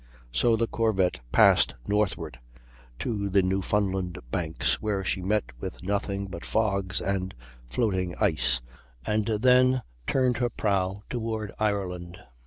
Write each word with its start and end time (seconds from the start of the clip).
So 0.31 0.55
the 0.55 0.65
corvette 0.65 1.19
passed 1.31 1.75
northward 1.87 2.39
to 2.97 3.29
the 3.29 3.43
Newfoundland 3.43 4.17
Banks, 4.31 4.81
where 4.81 5.03
she 5.05 5.21
met 5.21 5.43
with 5.59 5.83
nothing 5.83 6.25
but 6.25 6.43
fogs 6.43 6.99
and 6.99 7.35
floating 7.69 8.15
ice, 8.19 8.61
and 9.05 9.27
then 9.27 9.83
turned 10.07 10.37
her 10.37 10.49
prow 10.49 11.03
toward 11.07 11.51
Ireland. 11.59 12.17